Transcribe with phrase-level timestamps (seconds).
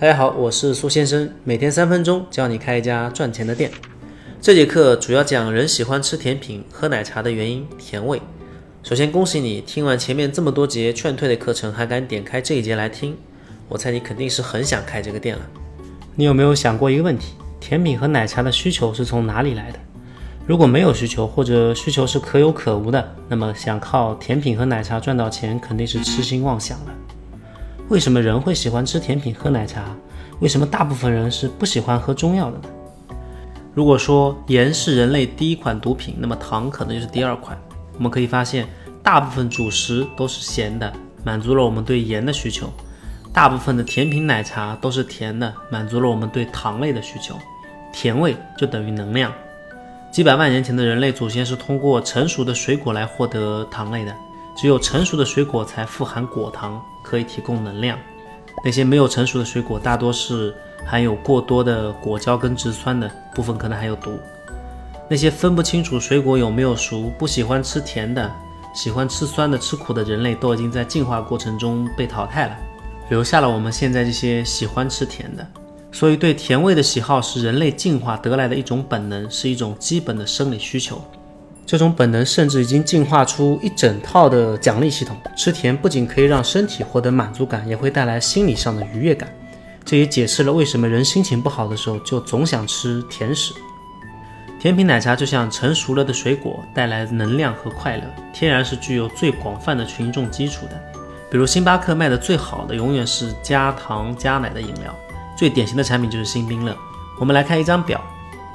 [0.00, 3.68] 大家好，我是苏先生，每天三分钟教你开一家赚钱的店。
[4.40, 8.22] 这节课主要讲人喜欢吃甜品、喝奶茶的原因——甜味。
[8.84, 13.16] 首先恭喜你，听完前面这么多节劝退的课程，还敢点开这一节来听，
[13.68, 15.42] 我猜你肯定是很想开这个店了。
[16.14, 19.80] 你有没有想过一个问题：甜品和奶茶的需求是从哪里来的？
[20.46, 26.94] 如果没有需求，或者需求是可有可无的，那么想靠甜品和奶茶赚到钱，肯定是痴心妄想了。
[27.88, 29.82] 为什么人会喜欢吃甜品、喝奶茶？
[30.40, 32.64] 为什么大部分人是不喜欢喝中药的呢？
[33.74, 37.58] 如果说盐是人类第一款毒品，那么糖可能就是第二款。
[37.96, 38.66] 我们可以发现，
[39.02, 40.92] 大部分主食都是咸的，
[41.24, 42.66] 满足了我们对盐的需求；
[43.32, 47.34] 大部分的甜品、奶茶都是甜的，满足了我们对糖类的需求。
[47.90, 49.32] 甜味就等于能量。
[50.12, 54.14] 几百万年前的人类祖先是通过成熟的水果来获得糖类的。
[54.54, 57.98] 只有成熟的水果才富含果糖，可以提供能量。
[58.64, 60.54] 那些没有成熟的水果，大多是
[60.84, 64.18] 含有过多的果胶跟植酸的，部分可能还有毒。
[65.08, 68.30] 那些分不清楚水果有没有熟，不喜欢吃甜的，
[68.74, 72.56] 喜欢吃酸的、吃苦的人类，都已经在进化过程中被淘汰了，
[73.08, 75.46] 留下了我们现在这些喜欢吃甜的。
[75.90, 81.02] 所以，对甜味的喜好是人类进化得来的一种本能，是一种基本的生理需求。
[81.68, 85.14] 这种本能甚至已经进化出一整套的奖励系统。
[85.36, 89.28] 吃甜不仅可以让身体获得满足感，也会带来心理上的愉悦感。
[89.84, 93.52] 这也解释了为什么人心情不好的时候就总想吃甜食。
[94.58, 100.82] 甜品奶茶就像成熟了的水果，带来能量和快乐，天然是具有最广泛的群众基础的。
[101.30, 104.98] 比如星巴克卖的最好的永远是加糖加奶的饮料，
[105.36, 106.74] 最典型的产品就是星冰乐。
[107.20, 108.02] 我们来看一张表。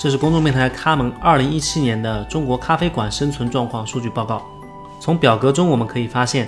[0.03, 4.45] 这是公众平台咖门二零一七年的中国咖啡馆生存状况数据报告。
[4.99, 6.45] 从表格中我们可以发现，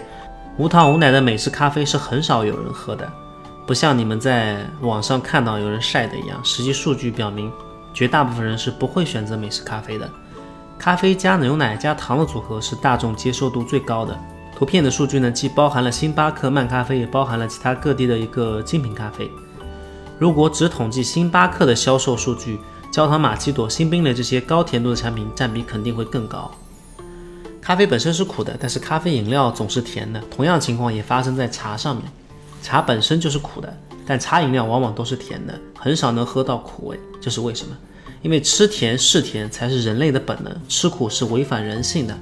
[0.58, 3.10] 无糖无奶的美式咖啡是很少有人喝的，
[3.66, 6.38] 不像你们在网上看到有人晒的一样。
[6.44, 7.50] 实际数据表明，
[7.94, 10.12] 绝大部分人是不会选择美式咖啡的。
[10.78, 14.20] 咖啡加牛奶加糖的组合是大众接受度最高的。
[14.54, 19.32] 图片的数据呢，既包含了星巴克漫咖啡，也包含了其他各地的一个精品咖啡。
[20.20, 22.60] 如果只统计星巴克的销售数据，
[22.96, 26.50] 焦糖玛奇朵、新冰类这些高甜度的产品占比肯定会更高。
[27.62, 30.24] 咖啡本身是苦的，但是咖啡饮料总是甜的。
[30.34, 32.06] 同样情况也发生在茶上面，
[32.64, 36.98] 茶本身就是苦的，但茶饮料往往都是甜的，很少能喝到苦味。
[37.20, 37.76] 这是为什么？
[38.22, 42.18] 因为吃甜是甜才是人类的本能，吃苦是违反人性的。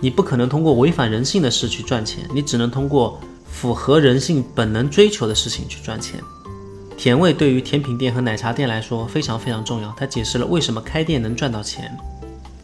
[0.00, 6.18] 你不可能通过违反人性的事去赚钱，你只能通过符合人性本能追求的事情去赚钱。
[6.96, 11.96] 甜味对于甜品店和奶茶店来说非常非常重要，它解释了为什么开店能赚到钱，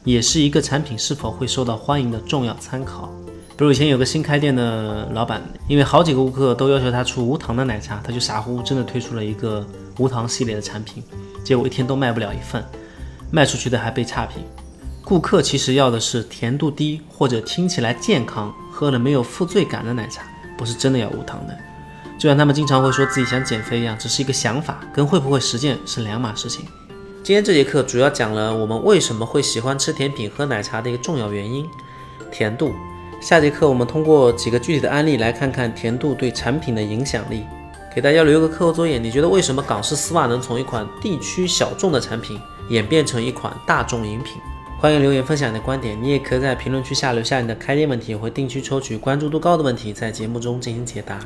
[0.05, 3.13] 也是一个产品是否会受到欢迎的重要参考。
[3.57, 9.65] 比如以前有个新开店的老板，因为好几个顾客都要求他出无糖的奶茶，他就傻乎乎真的推出了一个
[9.99, 11.03] 无糖系列的产品，
[11.45, 12.65] 结果一天都卖不了一份，
[13.31, 14.43] 卖出去的还被差评。
[15.05, 20.23] 顾客其实要的是甜度低或者听起来健康、喝了没有负罪感的奶茶，
[20.57, 21.57] 不是真的要无糖的。
[22.23, 26.65] 就像他们经常会说自己想减肥一样，只是一个想法，跟会不会实践是两码事情。
[27.21, 31.69] 今天这节课主要讲了我们为什么会喜欢吃甜品、喝奶茶的一个重要原因——
[32.31, 32.73] 甜度。
[33.21, 37.43] 下节课我们通过几个具体的案例来看看甜度对产品的影响力。
[37.93, 44.41] 给大家留一个课后作业：你觉得为什么港式丝袜能从一款地区小众的产品演变成一款大众饮品？
[44.79, 46.01] 欢迎留言分享你的观点。
[46.01, 51.19] 你也可以在评论区下留下你的开店问题，我会定期抽取关注度高的问题在节目中进行解答。